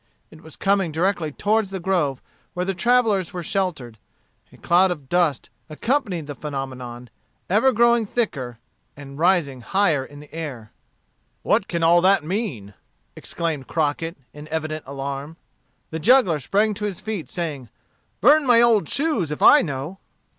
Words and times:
It 0.31 0.41
was 0.41 0.55
coming 0.55 0.91
directly 0.91 1.31
toward 1.31 1.65
the 1.65 1.79
grove 1.79 2.23
where 2.55 2.65
the 2.65 2.73
travellers 2.73 3.33
were 3.33 3.43
sheltered. 3.43 3.99
A 4.51 4.57
cloud 4.57 4.89
of 4.89 5.09
dust 5.09 5.51
accompanied 5.69 6.25
the 6.25 6.33
phenomenon, 6.33 7.11
ever 7.51 7.71
growing 7.71 8.07
thicker 8.07 8.57
and 8.97 9.19
rising 9.19 9.61
higher 9.61 10.03
in 10.03 10.19
the 10.19 10.33
air. 10.33 10.71
"What 11.43 11.67
can 11.67 11.81
that 11.81 11.87
all 11.87 12.19
mean?" 12.23 12.73
exclaimed 13.15 13.67
Crockett, 13.67 14.17
in 14.33 14.47
evident 14.47 14.85
alarm. 14.87 15.37
The 15.91 15.99
juggler 15.99 16.39
sprang 16.39 16.73
to 16.73 16.85
his 16.85 16.99
feet, 16.99 17.29
saying, 17.29 17.69
"Burn 18.21 18.43
my 18.47 18.59
old 18.59 18.89
shoes 18.89 19.29
if 19.29 19.43
I 19.43 19.61
know." 19.61 19.99